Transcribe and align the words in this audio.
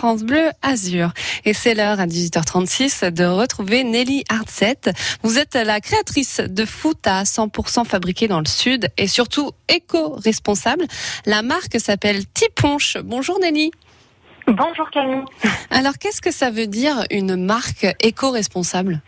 France 0.00 0.22
Bleu 0.22 0.48
Azur. 0.62 1.12
Et 1.44 1.52
c'est 1.52 1.74
l'heure 1.74 2.00
à 2.00 2.06
18h36 2.06 3.10
de 3.10 3.26
retrouver 3.26 3.84
Nelly 3.84 4.24
Hartset. 4.30 4.78
Vous 5.22 5.38
êtes 5.38 5.56
la 5.56 5.78
créatrice 5.82 6.40
de 6.40 6.64
foot 6.64 7.06
à 7.06 7.24
100% 7.24 7.84
fabriqué 7.84 8.26
dans 8.26 8.38
le 8.38 8.46
sud 8.46 8.88
et 8.96 9.06
surtout 9.06 9.50
éco-responsable. 9.68 10.86
La 11.26 11.42
marque 11.42 11.78
s'appelle 11.78 12.26
Tiponche. 12.28 12.96
Bonjour 13.04 13.38
Nelly. 13.40 13.72
Bonjour 14.46 14.88
Camille. 14.90 15.22
Alors 15.68 15.98
qu'est-ce 15.98 16.22
que 16.22 16.32
ça 16.32 16.50
veut 16.50 16.66
dire 16.66 17.04
une 17.10 17.36
marque 17.36 17.86
éco-responsable? 18.00 19.02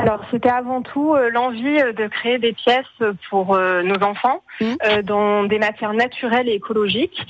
Alors, 0.00 0.20
c'était 0.30 0.48
avant 0.48 0.80
tout 0.80 1.14
euh, 1.14 1.28
l'envie 1.30 1.78
euh, 1.78 1.92
de 1.92 2.06
créer 2.06 2.38
des 2.38 2.54
pièces 2.54 2.86
pour 3.28 3.54
euh, 3.54 3.82
nos 3.82 4.02
enfants 4.02 4.42
mmh. 4.60 5.02
dans 5.04 5.44
des 5.44 5.58
matières 5.58 5.92
naturelles 5.92 6.48
et 6.48 6.54
écologiques. 6.54 7.20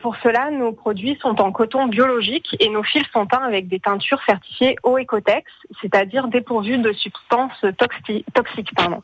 pour 0.00 0.16
cela, 0.22 0.50
nos 0.50 0.72
produits 0.72 1.18
sont 1.20 1.40
en 1.40 1.50
coton 1.50 1.86
biologique 1.86 2.56
et 2.60 2.68
nos 2.68 2.82
fils 2.82 3.04
sont 3.12 3.26
peints 3.26 3.42
avec 3.44 3.66
des 3.68 3.80
teintures 3.80 4.20
certifiées 4.24 4.76
au 4.82 4.98
Ecotex, 4.98 5.50
c'est-à-dire 5.80 6.28
dépourvues 6.28 6.78
de 6.78 6.92
substances 6.92 7.64
toxiques. 8.32 8.74
Pardon. 8.76 9.00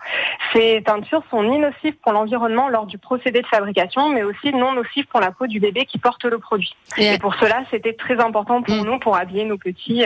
Ces 0.53 0.83
teintures 0.85 1.23
sont 1.31 1.43
ni 1.43 1.59
nocives 1.59 1.97
pour 2.03 2.13
l'environnement 2.13 2.69
lors 2.69 2.87
du 2.87 2.99
procédé 2.99 3.43
de 3.43 3.47
fabrication, 3.47 4.09
mais 4.09 4.23
aussi 4.23 4.53
non 4.53 4.73
nocives 4.73 5.07
pour 5.07 5.21
la 5.21 5.33
peau 5.33 5.47
du 5.47 5.61
bébé 5.61 5.87
qui 5.87 5.99
porte 5.99 6.25
le 6.25 6.39
produit. 6.39 6.75
Et, 6.97 7.19
pour 7.19 7.35
cela, 7.37 7.63
c'était 7.71 7.95
très 7.95 8.21
important 8.21 8.63
pour 8.63 8.75
mmh. 8.75 8.85
nous, 8.85 8.99
pour 8.99 9.17
habiller 9.17 9.45
nos 9.45 9.59
petits. 9.59 10.05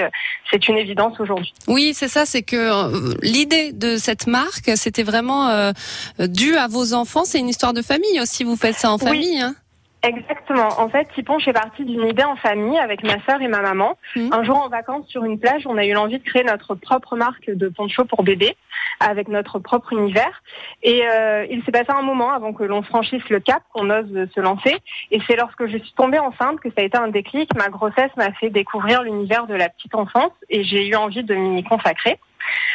C'est 0.50 0.68
une 0.68 0.78
évidence 0.78 1.18
aujourd'hui. 1.20 1.52
Oui, 1.68 1.92
c'est 1.94 2.08
ça, 2.08 2.24
c'est 2.24 2.42
que 2.42 3.01
l'idée 3.22 3.72
de 3.72 3.96
cette 3.96 4.26
marque, 4.26 4.70
c'était 4.76 5.02
vraiment 5.02 5.48
euh, 5.48 5.72
dû 6.18 6.56
à 6.56 6.68
vos 6.68 6.94
enfants. 6.94 7.24
C'est 7.24 7.38
une 7.38 7.48
histoire 7.48 7.72
de 7.72 7.82
famille 7.82 8.20
aussi. 8.20 8.44
Vous 8.44 8.56
faites 8.56 8.76
ça 8.76 8.90
en 8.90 8.98
famille. 8.98 9.40
Hein 9.40 9.54
Exactement. 10.02 10.68
En 10.80 10.88
fait, 10.88 11.06
Tiponche 11.14 11.46
est 11.46 11.52
parti 11.52 11.84
d'une 11.84 12.04
idée 12.08 12.24
en 12.24 12.34
famille 12.34 12.76
avec 12.78 13.04
ma 13.04 13.22
sœur 13.24 13.40
et 13.40 13.46
ma 13.46 13.60
maman. 13.60 13.96
Mmh. 14.16 14.32
Un 14.32 14.42
jour 14.42 14.56
en 14.58 14.68
vacances 14.68 15.06
sur 15.06 15.24
une 15.24 15.38
plage, 15.38 15.62
on 15.64 15.76
a 15.76 15.84
eu 15.84 15.92
l'envie 15.92 16.18
de 16.18 16.24
créer 16.24 16.42
notre 16.42 16.74
propre 16.74 17.16
marque 17.16 17.48
de 17.48 17.68
poncho 17.68 18.04
pour 18.04 18.24
bébé 18.24 18.56
avec 18.98 19.28
notre 19.28 19.60
propre 19.60 19.92
univers. 19.92 20.42
Et 20.82 21.06
euh, 21.06 21.46
il 21.48 21.62
s'est 21.64 21.70
passé 21.70 21.90
un 21.90 22.02
moment 22.02 22.32
avant 22.32 22.52
que 22.52 22.64
l'on 22.64 22.82
franchisse 22.82 23.28
le 23.28 23.38
cap, 23.38 23.62
qu'on 23.72 23.90
ose 23.90 24.28
se 24.34 24.40
lancer. 24.40 24.76
Et 25.12 25.20
c'est 25.28 25.36
lorsque 25.36 25.66
je 25.66 25.78
suis 25.78 25.92
tombée 25.96 26.18
enceinte 26.18 26.58
que 26.58 26.68
ça 26.70 26.82
a 26.82 26.82
été 26.82 26.98
un 26.98 27.08
déclic. 27.08 27.54
Ma 27.54 27.68
grossesse 27.68 28.10
m'a 28.16 28.32
fait 28.32 28.50
découvrir 28.50 29.02
l'univers 29.02 29.46
de 29.46 29.54
la 29.54 29.68
petite 29.68 29.94
enfance 29.94 30.32
et 30.50 30.64
j'ai 30.64 30.88
eu 30.88 30.96
envie 30.96 31.22
de 31.22 31.34
m'y 31.34 31.62
consacrer. 31.62 32.18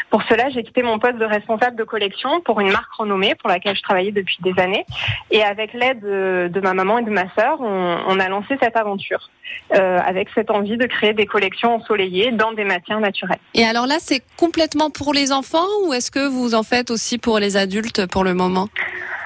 Pour 0.09 0.23
cela, 0.23 0.49
j'ai 0.49 0.63
quitté 0.63 0.83
mon 0.83 0.99
poste 0.99 1.17
de 1.17 1.25
responsable 1.25 1.75
de 1.75 1.83
collection 1.83 2.41
pour 2.41 2.59
une 2.59 2.71
marque 2.71 2.93
renommée 2.93 3.35
pour 3.35 3.49
laquelle 3.49 3.75
je 3.75 3.81
travaillais 3.81 4.11
depuis 4.11 4.37
des 4.41 4.57
années. 4.61 4.85
Et 5.31 5.43
avec 5.43 5.73
l'aide 5.73 6.01
de, 6.01 6.59
ma 6.61 6.73
maman 6.73 6.99
et 6.99 7.03
de 7.03 7.09
ma 7.09 7.25
sœur, 7.35 7.59
on, 7.59 8.19
a 8.19 8.29
lancé 8.29 8.57
cette 8.61 8.75
aventure 8.75 9.29
euh, 9.75 9.99
avec 9.99 10.29
cette 10.33 10.49
envie 10.49 10.77
de 10.77 10.85
créer 10.85 11.13
des 11.13 11.25
collections 11.25 11.75
ensoleillées 11.75 12.31
dans 12.31 12.53
des 12.53 12.63
matières 12.63 12.99
naturelles. 12.99 13.39
Et 13.53 13.65
alors 13.65 13.85
là, 13.85 13.97
c'est 13.99 14.23
complètement 14.38 14.89
pour 14.89 15.13
les 15.13 15.31
enfants 15.31 15.67
ou 15.85 15.93
est-ce 15.93 16.09
que 16.09 16.27
vous 16.27 16.55
en 16.55 16.63
faites 16.63 16.89
aussi 16.89 17.17
pour 17.17 17.39
les 17.39 17.57
adultes 17.57 18.05
pour 18.07 18.23
le 18.23 18.33
moment? 18.33 18.67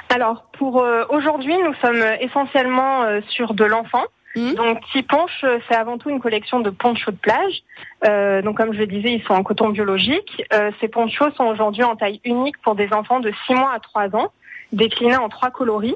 Alors 0.09 0.43
pour 0.57 0.81
euh, 0.81 1.05
aujourd'hui, 1.09 1.55
nous 1.57 1.73
sommes 1.75 2.03
essentiellement 2.19 3.03
euh, 3.03 3.21
sur 3.29 3.53
de 3.53 3.63
l'enfant. 3.63 4.03
Mmh. 4.35 4.53
Donc 4.53 4.79
Tiponche, 4.91 5.45
c'est 5.67 5.75
avant 5.75 5.97
tout 5.97 6.09
une 6.09 6.19
collection 6.19 6.59
de 6.59 6.69
ponchos 6.69 7.11
de 7.11 7.17
plage. 7.17 7.63
Euh, 8.05 8.41
donc 8.41 8.57
comme 8.57 8.73
je 8.73 8.79
le 8.79 8.87
disais, 8.87 9.13
ils 9.13 9.23
sont 9.23 9.33
en 9.33 9.43
coton 9.43 9.69
biologique. 9.69 10.43
Euh, 10.53 10.71
ces 10.79 10.87
ponchos 10.87 11.31
sont 11.35 11.45
aujourd'hui 11.45 11.83
en 11.83 11.95
taille 11.95 12.21
unique 12.23 12.57
pour 12.61 12.75
des 12.75 12.91
enfants 12.93 13.19
de 13.19 13.31
6 13.47 13.53
mois 13.53 13.73
à 13.73 13.79
3 13.79 14.15
ans, 14.15 14.31
déclinés 14.71 15.17
en 15.17 15.29
trois 15.29 15.51
coloris. 15.51 15.95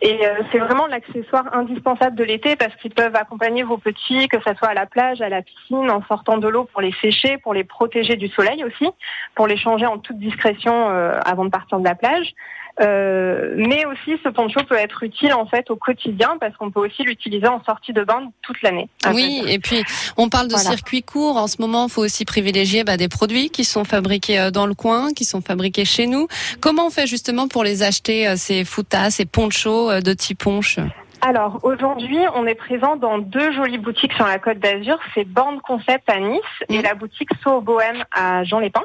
Et 0.00 0.26
euh, 0.26 0.34
c'est 0.50 0.58
vraiment 0.58 0.86
l'accessoire 0.86 1.44
indispensable 1.52 2.16
de 2.16 2.24
l'été 2.24 2.56
parce 2.56 2.74
qu'ils 2.76 2.94
peuvent 2.94 3.16
accompagner 3.16 3.62
vos 3.62 3.78
petits, 3.78 4.28
que 4.28 4.38
ce 4.38 4.54
soit 4.54 4.68
à 4.68 4.74
la 4.74 4.86
plage, 4.86 5.20
à 5.20 5.28
la 5.28 5.42
piscine, 5.42 5.90
en 5.90 6.02
sortant 6.06 6.38
de 6.38 6.48
l'eau 6.48 6.64
pour 6.64 6.80
les 6.80 6.94
sécher, 7.00 7.38
pour 7.38 7.52
les 7.52 7.64
protéger 7.64 8.16
du 8.16 8.28
soleil 8.28 8.64
aussi, 8.64 8.88
pour 9.34 9.46
les 9.46 9.56
changer 9.56 9.86
en 9.86 9.98
toute 9.98 10.18
discrétion 10.18 10.90
euh, 10.90 11.18
avant 11.24 11.44
de 11.44 11.50
partir 11.50 11.78
de 11.78 11.84
la 11.84 11.94
plage. 11.94 12.32
Euh, 12.80 13.54
mais 13.56 13.84
aussi, 13.86 14.20
ce 14.22 14.28
poncho 14.28 14.60
peut 14.62 14.76
être 14.76 15.02
utile 15.02 15.34
en 15.34 15.46
fait 15.46 15.68
au 15.68 15.74
quotidien 15.74 16.36
parce 16.40 16.56
qu'on 16.56 16.70
peut 16.70 16.78
aussi 16.78 17.02
l'utiliser 17.02 17.48
en 17.48 17.60
sortie 17.64 17.92
de 17.92 18.04
bain 18.04 18.30
toute 18.42 18.62
l'année. 18.62 18.88
Oui, 19.12 19.42
et 19.48 19.58
puis 19.58 19.82
on 20.16 20.28
parle 20.28 20.46
de 20.46 20.54
circuit 20.54 21.02
court. 21.02 21.38
En 21.38 21.48
ce 21.48 21.56
moment, 21.60 21.86
il 21.86 21.90
faut 21.90 22.04
aussi 22.04 22.24
privilégier 22.24 22.84
bah, 22.84 22.96
des 22.96 23.08
produits 23.08 23.50
qui 23.50 23.64
sont 23.64 23.82
fabriqués 23.82 24.50
dans 24.52 24.66
le 24.66 24.74
coin, 24.74 25.12
qui 25.12 25.24
sont 25.24 25.40
fabriqués 25.40 25.84
chez 25.84 26.06
nous. 26.06 26.28
Comment 26.60 26.86
on 26.86 26.90
fait 26.90 27.08
justement 27.08 27.48
pour 27.48 27.64
les 27.64 27.82
acheter 27.82 28.36
ces 28.36 28.64
foutas, 28.64 29.10
ces 29.10 29.24
ponchos 29.24 29.57
de 29.66 30.12
Tiponche 30.12 30.78
alors 31.20 31.58
aujourd'hui, 31.64 32.20
on 32.36 32.46
est 32.46 32.54
présent 32.54 32.94
dans 32.94 33.18
deux 33.18 33.50
jolies 33.50 33.78
boutiques 33.78 34.12
sur 34.12 34.24
la 34.24 34.38
Côte 34.38 34.60
d'Azur. 34.60 35.00
C'est 35.14 35.24
Bande 35.24 35.60
Concept 35.62 36.08
à 36.08 36.20
Nice 36.20 36.40
et 36.68 36.78
mmh. 36.78 36.82
la 36.82 36.94
boutique 36.94 37.30
So 37.42 37.60
Bohème 37.60 38.04
à 38.12 38.44
Jean-Lépin. 38.44 38.84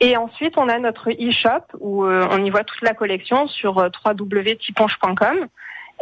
Et 0.00 0.16
ensuite, 0.18 0.58
on 0.58 0.68
a 0.68 0.78
notre 0.78 1.10
e-shop 1.10 1.64
où 1.80 2.04
euh, 2.04 2.28
on 2.30 2.44
y 2.44 2.50
voit 2.50 2.64
toute 2.64 2.82
la 2.82 2.92
collection 2.92 3.48
sur 3.48 3.78
euh, 3.78 3.88
www.tiponche.com. 4.04 5.46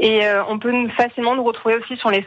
Et 0.01 0.27
euh, 0.27 0.43
on 0.49 0.59
peut 0.59 0.73
facilement 0.97 1.37
nous 1.37 1.45
retrouver 1.45 1.77
aussi 1.77 1.97
sur 1.97 2.11
les, 2.11 2.25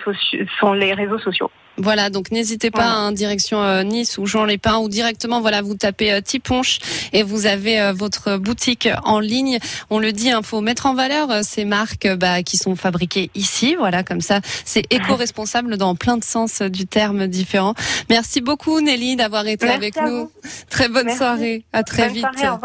sur 0.57 0.73
les 0.73 0.93
réseaux 0.93 1.19
sociaux. 1.19 1.51
Voilà, 1.77 2.11
donc 2.11 2.29
n'hésitez 2.29 2.69
pas 2.69 2.97
en 2.97 3.07
hein, 3.07 3.11
direction 3.11 3.63
euh, 3.63 3.83
Nice 3.83 4.19
ou 4.19 4.27
Jean 4.27 4.45
Lépin 4.45 4.77
ou 4.77 4.89
directement 4.89 5.41
voilà 5.41 5.63
vous 5.63 5.73
tapez 5.73 6.13
euh, 6.13 6.21
Tiponche 6.21 6.79
et 7.13 7.23
vous 7.23 7.47
avez 7.47 7.81
euh, 7.81 7.93
votre 7.93 8.37
boutique 8.37 8.87
en 9.03 9.19
ligne. 9.19 9.57
On 9.89 9.97
le 9.97 10.11
dit, 10.11 10.27
il 10.27 10.31
hein, 10.31 10.41
faut 10.43 10.61
mettre 10.61 10.85
en 10.85 10.93
valeur 10.93 11.43
ces 11.43 11.65
marques 11.65 12.07
bah, 12.15 12.43
qui 12.43 12.57
sont 12.57 12.75
fabriquées 12.75 13.31
ici. 13.33 13.75
Voilà, 13.75 14.03
comme 14.03 14.21
ça, 14.21 14.39
c'est 14.65 14.85
éco-responsable 14.91 15.77
dans 15.77 15.95
plein 15.95 16.17
de 16.17 16.23
sens 16.23 16.61
du 16.61 16.85
terme 16.85 17.27
différent. 17.27 17.73
Merci 18.09 18.41
beaucoup 18.41 18.79
Nelly 18.79 19.15
d'avoir 19.15 19.47
été 19.47 19.67
avec 19.67 19.95
nous. 19.99 20.29
Très 20.69 20.89
bonne 20.89 21.09
soirée. 21.09 21.63
À 21.73 21.83
très 21.83 22.09
vite. 22.09 22.25